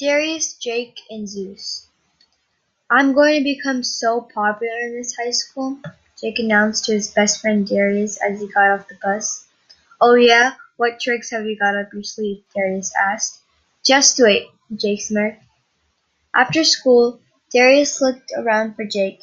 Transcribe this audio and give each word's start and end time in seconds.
Darius, 0.00 0.54
Jake, 0.54 0.98
and 1.08 1.28
Zeus. 1.28 1.86
I'm 2.90 3.12
going 3.12 3.38
to 3.38 3.44
become 3.44 3.84
so 3.84 4.22
popular 4.22 4.80
in 4.80 4.96
this 4.96 5.14
high 5.14 5.30
school, 5.30 5.78
Jake 6.20 6.40
announced 6.40 6.86
to 6.86 6.94
his 6.94 7.12
best 7.12 7.40
friend 7.40 7.64
Darius 7.64 8.20
as 8.20 8.40
he 8.40 8.48
got 8.48 8.70
off 8.70 8.88
the 8.88 8.98
bus. 9.00 9.46
Oh 10.00 10.14
yeah? 10.14 10.54
What 10.78 10.98
tricks 10.98 11.30
have 11.30 11.46
you 11.46 11.56
got 11.56 11.76
up 11.76 11.92
your 11.92 12.02
sleeve? 12.02 12.42
Darius 12.56 12.92
asked. 12.96 13.40
Just 13.84 14.18
wait, 14.18 14.48
Jake 14.74 15.00
smirked. 15.00 15.44
After 16.34 16.64
school, 16.64 17.20
Darius 17.52 18.00
looked 18.00 18.32
around 18.36 18.74
for 18.74 18.84
Jake. 18.84 19.20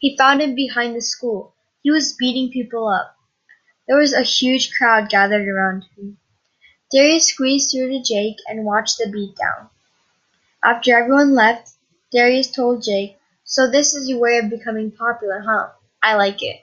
He 0.00 0.18
found 0.18 0.42
him 0.42 0.54
behind 0.54 0.94
the 0.94 1.00
school. 1.00 1.54
He 1.82 1.90
was 1.90 2.12
beating 2.12 2.50
people 2.50 2.88
up. 2.88 3.16
There 3.88 3.96
was 3.96 4.12
a 4.12 4.20
huge 4.20 4.74
crowd 4.76 5.08
gathered 5.08 5.48
around 5.48 5.86
him. 5.96 6.18
Darius 6.92 7.28
squeezed 7.28 7.70
through 7.70 7.88
to 7.88 8.02
Jake 8.02 8.36
and 8.46 8.66
watched 8.66 8.98
the 8.98 9.06
beatdown. 9.06 9.70
After 10.64 10.96
everyone 10.96 11.34
left, 11.34 11.72
Darius 12.10 12.50
told 12.50 12.82
Jake, 12.82 13.18
So 13.44 13.70
this 13.70 13.94
is 13.94 14.08
your 14.08 14.18
way 14.18 14.38
of 14.38 14.48
becoming 14.48 14.90
popular, 14.90 15.40
huh? 15.40 15.68
I 16.02 16.14
like 16.14 16.42
it. 16.42 16.62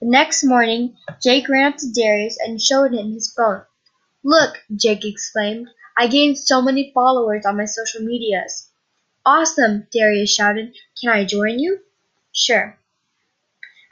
The 0.00 0.06
next 0.06 0.42
morning, 0.42 0.96
Jake 1.22 1.46
ran 1.50 1.70
up 1.70 1.78
to 1.80 1.92
Darius 1.92 2.38
and 2.38 2.62
showed 2.62 2.94
him 2.94 3.12
his 3.12 3.30
phone. 3.30 3.62
Look, 4.24 4.62
Jake 4.74 5.04
exclaimed, 5.04 5.68
I 5.98 6.06
gained 6.06 6.38
so 6.38 6.62
many 6.62 6.92
followers 6.94 7.44
on 7.44 7.58
my 7.58 7.66
social 7.66 8.00
medias. 8.00 8.70
Awesome, 9.26 9.86
Darius 9.92 10.34
shouted. 10.34 10.74
Can 10.98 11.10
I 11.10 11.26
join 11.26 11.58
you? 11.58 11.80
Sure. 12.32 12.78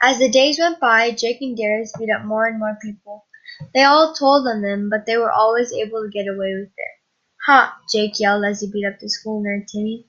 As 0.01 0.17
the 0.17 0.29
days 0.29 0.57
went 0.57 0.79
by, 0.79 1.11
Jake 1.11 1.41
and 1.41 1.55
Darius 1.55 1.93
beat 1.99 2.09
up 2.09 2.25
more 2.25 2.47
and 2.47 2.57
more 2.57 2.79
people. 2.81 3.25
They 3.75 3.83
all 3.83 4.15
told 4.15 4.47
on 4.47 4.63
them, 4.63 4.89
but 4.89 5.05
they 5.05 5.17
were 5.17 5.31
always 5.31 5.71
able 5.71 6.01
to 6.01 6.09
get 6.09 6.27
away 6.27 6.55
with 6.55 6.71
it. 6.75 6.98
Jake 7.91 8.19
yelled 8.19 8.45
as 8.45 8.61
he 8.61 8.67
beat 8.67 8.85
up 8.85 8.99
the 8.99 9.09
school 9.09 9.41
nerd 9.41 9.65
Timmy. 9.65 10.05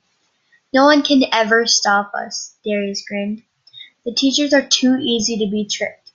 No 0.75 0.85
one 0.85 1.03
can 1.03 1.23
ever 1.33 1.67
stop 1.67 2.13
us, 2.15 2.57
Darius 2.65 3.03
grinned. 3.07 3.43
The 4.05 4.13
teachers 4.13 4.53
are 4.53 4.67
too 4.67 4.99
easy 5.01 5.39
to 5.39 5.51
be 5.51 5.65
tricked. 5.65 6.13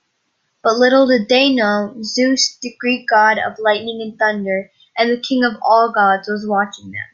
But 0.63 0.77
little 0.77 1.07
did 1.07 1.27
they 1.27 1.53
know, 1.53 1.95
Zeus, 2.03 2.57
the 2.57 2.75
Greek 2.79 3.07
god 3.09 3.37
of 3.39 3.59
lightning 3.59 4.01
and 4.01 4.17
thunder, 4.17 4.71
and 4.97 5.09
the 5.09 5.17
king 5.21 5.43
of 5.43 5.57
all 5.61 5.91
gods, 5.91 6.27
was 6.27 6.47
watching 6.47 6.91
them. 6.91 7.07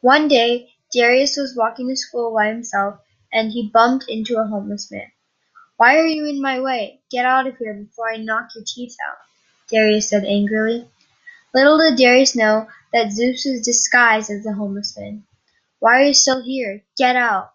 One 0.00 0.26
day, 0.28 0.70
Darius 0.92 1.36
was 1.36 1.56
walking 1.56 1.88
to 1.88 1.96
school 1.96 2.32
by 2.34 2.48
himself, 2.48 3.00
and 3.32 3.52
he 3.52 3.70
bumped 3.72 4.06
into 4.08 4.38
a 4.38 4.46
homeless 4.46 4.90
man. 4.90 5.10
Why 5.76 5.96
are 5.96 6.06
you 6.06 6.26
in 6.26 6.40
my 6.40 6.60
way? 6.60 7.00
Get 7.10 7.26
out 7.26 7.46
of 7.46 7.58
here 7.58 7.74
before 7.74 8.10
I 8.10 8.16
knock 8.16 8.54
your 8.54 8.64
teeth 8.66 8.96
out, 9.06 9.18
Darius 9.70 10.08
said 10.08 10.24
angrily. 10.24 10.88
Little 11.54 11.78
did 11.78 11.96
Darius 11.96 12.36
know 12.36 12.68
that 12.92 13.12
Zeus 13.12 13.44
was 13.44 13.62
disguised 13.62 14.30
as 14.30 14.44
the 14.44 14.54
homeless 14.54 14.96
man. 14.96 15.24
Why 15.78 16.00
are 16.00 16.06
you 16.06 16.14
still 16.14 16.42
here? 16.42 16.82
Get 16.96 17.16
out! 17.16 17.52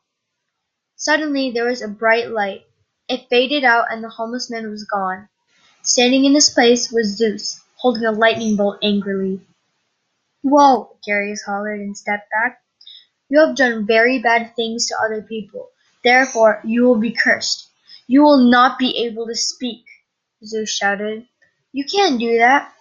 Suddenly 0.96 1.52
there 1.52 1.66
was 1.66 1.82
a 1.82 1.88
bright 1.88 2.30
light. 2.30 2.64
It 3.10 3.30
faded 3.30 3.64
out 3.64 3.88
and 3.92 4.04
the 4.04 4.10
homeless 4.10 4.50
man 4.50 4.70
was 4.70 4.86
gone. 4.86 5.30
Standing 5.84 6.26
in 6.26 6.36
his 6.36 6.50
place 6.52 6.92
was 6.92 7.18
Zeus, 7.18 7.60
holding 7.76 8.06
a 8.06 8.12
lightning 8.12 8.56
bolt 8.56 8.78
angrily. 8.84 9.42
Whoa! 10.44 10.98
Darius 11.06 11.44
hollered 11.44 11.80
and 11.80 11.98
stepped 11.98 12.30
back. 12.32 12.62
You 13.30 13.40
have 13.40 13.56
done 13.56 13.88
very 13.88 14.20
bad 14.20 14.56
things 14.56 14.88
to 14.88 14.96
other 15.04 15.22
people. 15.22 15.70
Therefore 16.04 16.62
you 16.64 16.84
will 16.84 17.00
be 17.00 17.12
cursed. 17.14 17.70
You 18.08 18.24
will 18.24 18.50
not 18.50 18.78
be 18.78 19.06
able 19.06 19.26
to 19.28 19.36
speak, 19.36 19.86
Zeus 20.46 20.70
shouted. 20.70 21.28
You 21.72 21.86
can't 21.86 22.20
do 22.20 22.38
that. 22.38 22.74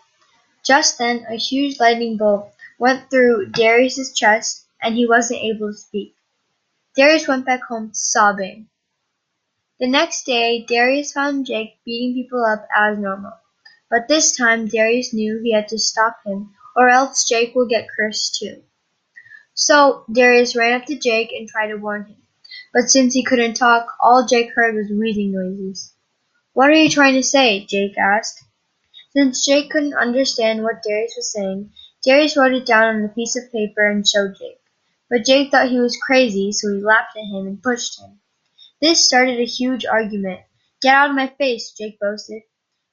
Just 0.64 0.98
then 0.98 1.27
a 1.28 1.36
huge 1.36 1.80
lightning 1.80 2.16
bolt 2.16 2.53
went 2.78 3.11
through 3.11 3.47
Darius's 3.47 4.12
chest 4.12 4.66
and 4.83 4.94
he 4.94 5.06
wasn't 5.06 5.41
able 5.41 5.72
to 5.72 5.78
speak. 5.78 6.14
Darius 6.97 7.28
went 7.28 7.47
back 7.47 7.62
home 7.62 7.91
sobbing. 7.94 8.69
The 9.78 9.86
next 9.86 10.25
day, 10.25 10.66
Darius 10.69 11.12
found 11.12 11.47
Jake 11.47 11.78
beating 11.84 12.15
people 12.15 12.44
up 12.44 12.66
as 12.76 12.99
normal. 12.99 13.32
But 13.88 14.09
this 14.09 14.37
time, 14.37 14.69
Darius 14.69 15.15
knew 15.15 15.41
he 15.43 15.53
had 15.53 15.69
to 15.69 15.78
stop 15.78 16.19
him, 16.25 16.54
or 16.76 16.88
else 16.88 17.28
Jake 17.28 17.54
will 17.54 17.66
get 17.66 17.88
cursed 17.97 18.37
too. 18.38 18.62
So, 19.54 20.04
Darius 20.12 20.54
ran 20.54 20.81
up 20.81 20.87
to 20.87 20.99
Jake 20.99 21.32
and 21.32 21.49
tried 21.49 21.69
to 21.69 21.76
warn 21.76 22.04
him. 22.04 22.16
But 22.72 22.91
since 22.91 23.15
he 23.15 23.25
couldn't 23.25 23.54
talk, 23.54 23.87
all 24.03 24.26
Jake 24.26 24.53
heard 24.53 24.75
was 24.75 24.91
wheezing 24.91 25.32
noises. 25.32 25.94
What 26.53 26.70
are 26.70 26.75
you 26.75 26.91
trying 26.91 27.15
to 27.15 27.22
say? 27.22 27.65
Jake 27.66 27.97
asked. 27.99 28.43
Since 29.12 29.44
Jake 29.44 29.71
couldn't 29.71 29.94
understand 29.94 30.62
what 30.62 30.84
Darius 30.84 31.15
was 31.16 31.32
saying, 31.32 31.72
Darius 32.04 32.37
wrote 32.37 32.54
it 32.54 32.65
down 32.65 32.94
on 32.94 33.04
a 33.04 33.09
piece 33.09 33.34
of 33.34 33.50
paper 33.50 33.91
and 33.91 34.06
showed 34.06 34.37
Jake. 34.37 34.60
But 35.09 35.25
Jake 35.25 35.50
thought 35.50 35.69
he 35.69 35.81
was 35.81 35.98
crazy, 36.00 36.53
so 36.53 36.72
he 36.72 36.81
laughed 36.81 37.16
at 37.16 37.25
him 37.25 37.49
and 37.49 37.60
pushed 37.60 38.00
him. 38.00 38.20
This 38.81 39.04
started 39.04 39.41
a 39.41 39.44
huge 39.44 39.84
argument. 39.84 40.43
Get 40.81 40.94
out 40.94 41.10
of 41.10 41.16
my 41.16 41.26
face, 41.26 41.72
Jake 41.72 41.99
boasted. 41.99 42.43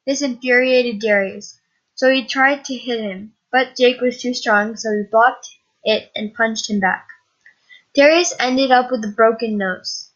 This 0.08 0.24
infuriated 0.24 1.00
Darius, 1.00 1.60
so 1.94 2.10
he 2.10 2.26
tried 2.26 2.66
to 2.66 2.76
hit 2.76 3.00
him, 3.00 3.36
but 3.52 3.76
Jake 3.76 4.02
was 4.02 4.20
too 4.20 4.34
strong, 4.34 4.76
so 4.76 4.92
he 4.92 5.04
blocked 5.04 5.48
it 5.84 6.10
and 6.16 6.34
punched 6.34 6.68
him 6.68 6.80
back. 6.80 7.08
Darius 7.94 8.34
ended 8.40 8.72
up 8.72 8.90
with 8.90 9.06
a 9.06 9.14
broken 9.16 9.56
nose. 9.56 10.10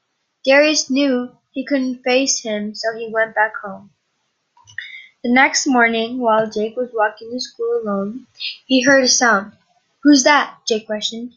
Darius 0.44 0.90
knew 0.90 1.38
he 1.52 1.64
couldn't 1.64 2.04
face 2.04 2.42
him, 2.42 2.74
so 2.74 2.98
he 2.98 3.08
went 3.08 3.36
back 3.36 3.54
home. 3.64 3.92
The 5.24 5.32
next 5.32 5.68
morning, 5.68 6.20
while 6.20 6.50
Jake 6.50 6.76
was 6.76 6.90
walking 6.94 7.32
to 7.32 7.40
school 7.40 7.82
alone, 7.84 8.26
he 8.66 8.82
heard 8.82 9.04
a 9.04 9.08
sound. 9.08 9.52
Who's 10.02 10.24
that? 10.24 10.58
Jake 10.68 10.88
questioned. 10.88 11.34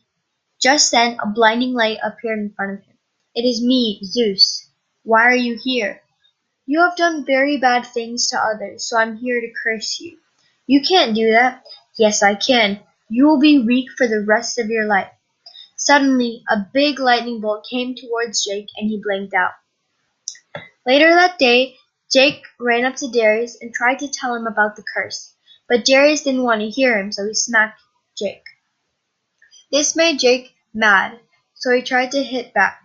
Just 0.58 0.90
then 0.90 1.18
a 1.22 1.26
blinding 1.26 1.74
light 1.74 1.98
appeared 2.02 2.38
in 2.38 2.54
front 2.54 2.78
of 2.78 2.86
him. 2.86 2.96
It 3.34 3.42
is 3.42 3.62
me, 3.62 4.00
Zeus. 4.02 4.70
Why 5.02 5.24
are 5.24 5.36
you 5.36 5.58
here? 5.62 6.00
You 6.64 6.80
have 6.80 6.96
done 6.96 7.26
very 7.26 7.58
bad 7.58 7.84
things 7.84 8.28
to 8.28 8.38
others, 8.38 8.88
so 8.88 8.96
I'm 8.96 9.18
here 9.18 9.38
to 9.42 9.52
curse 9.62 10.00
you. 10.00 10.16
You 10.66 10.80
can't 10.80 11.14
do 11.14 11.32
that. 11.32 11.62
Yes, 11.98 12.22
I 12.22 12.36
can. 12.36 12.80
You 13.10 13.26
will 13.26 13.38
be 13.38 13.58
weak 13.58 13.90
for 13.98 14.08
the 14.08 14.24
rest 14.26 14.58
of 14.58 14.70
your 14.70 14.86
life. 14.86 15.12
Suddenly, 15.76 16.42
a 16.48 16.66
big 16.72 16.98
lightning 16.98 17.42
bolt 17.42 17.66
came 17.68 17.94
towards 17.94 18.46
Jake 18.46 18.68
and 18.78 18.88
he 18.88 19.02
blinked 19.04 19.34
out. 19.34 19.52
Later 20.86 21.10
that 21.10 21.38
day, 21.38 21.76
Jake 22.14 22.44
ran 22.60 22.84
up 22.84 22.94
to 22.94 23.10
Darius 23.10 23.60
and 23.60 23.74
tried 23.74 23.98
to 23.98 24.06
tell 24.06 24.36
him 24.36 24.46
about 24.46 24.76
the 24.76 24.84
curse, 24.94 25.34
but 25.68 25.84
Darius 25.84 26.22
didn't 26.22 26.44
want 26.44 26.60
to 26.60 26.70
hear 26.70 26.96
him, 26.96 27.10
so 27.10 27.26
he 27.26 27.34
smacked 27.34 27.80
Jake. 28.16 28.44
This 29.72 29.96
made 29.96 30.20
Jake 30.20 30.54
mad, 30.72 31.18
so 31.54 31.74
he 31.74 31.82
tried 31.82 32.12
to 32.12 32.22
hit 32.22 32.54
back, 32.54 32.80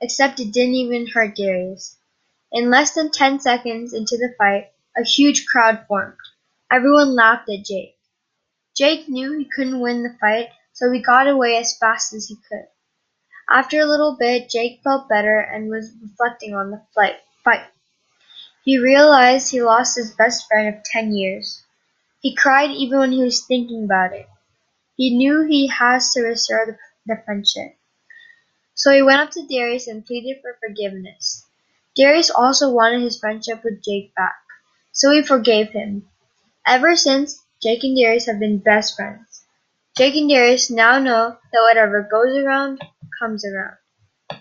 except 0.00 0.40
it 0.40 0.50
didn't 0.50 0.76
even 0.76 1.08
hurt 1.08 1.36
Darius. 1.36 1.98
In 2.52 2.70
less 2.70 2.94
than 2.94 3.10
ten 3.10 3.38
seconds 3.38 3.92
into 3.92 4.16
the 4.16 4.34
fight, 4.38 4.72
a 4.96 5.04
huge 5.04 5.44
crowd 5.44 5.84
formed. 5.86 6.16
Everyone 6.70 7.14
laughed 7.14 7.50
at 7.50 7.66
Jake. 7.66 7.98
Jake 8.74 9.10
knew 9.10 9.36
he 9.36 9.50
couldn't 9.54 9.80
win 9.80 10.02
the 10.02 10.16
fight, 10.18 10.48
so 10.72 10.90
he 10.90 11.02
got 11.02 11.28
away 11.28 11.58
as 11.58 11.76
fast 11.76 12.14
as 12.14 12.28
he 12.28 12.36
could. 12.48 12.66
After 13.50 13.78
a 13.78 13.84
little 13.84 14.16
bit, 14.18 14.48
Jake 14.48 14.80
felt 14.82 15.06
better 15.06 15.38
and 15.38 15.68
was 15.68 15.92
reflecting 16.00 16.54
on 16.54 16.70
the 16.70 16.82
fight. 16.94 17.16
He 18.64 18.78
realized 18.78 19.50
he 19.50 19.62
lost 19.62 19.96
his 19.96 20.14
best 20.14 20.46
friend 20.48 20.74
of 20.74 20.82
ten 20.84 21.12
years. 21.12 21.62
He 22.20 22.34
cried 22.34 22.70
even 22.70 22.98
when 23.00 23.12
he 23.12 23.22
was 23.24 23.44
thinking 23.46 23.84
about 23.84 24.14
it. 24.14 24.28
He 24.96 25.16
knew 25.16 25.42
he 25.42 25.68
has 25.68 26.12
to 26.14 26.22
restore 26.22 26.78
the, 27.06 27.16
friendship. 27.24 27.76
So 28.74 28.92
he 28.92 29.02
went 29.02 29.20
up 29.20 29.30
to 29.32 29.46
Darius 29.46 29.88
and 29.88 30.04
pleaded 30.06 30.42
for 30.42 30.58
forgiveness. 30.60 31.46
Darius 31.96 32.30
also 32.30 32.70
wanted 32.70 33.02
his 33.02 33.18
friendship 33.18 33.64
with 33.64 33.82
Jake 33.82 34.14
back, 34.14 34.36
so 34.92 35.10
he 35.12 35.22
forgave 35.22 35.70
him. 35.70 36.08
Ever 36.66 36.96
since, 36.96 37.44
Jake 37.62 37.84
and 37.84 37.96
Darius 37.96 38.26
have 38.26 38.40
been 38.40 38.58
best 38.58 38.96
friends. 38.96 39.44
Jake 39.96 40.16
and 40.16 40.30
Darius 40.30 40.70
now 40.70 40.98
know 41.00 41.38
that 41.52 41.62
whatever 41.62 42.02
goes 42.02 42.36
around, 42.36 42.80
comes 43.18 43.44
around. 43.44 43.78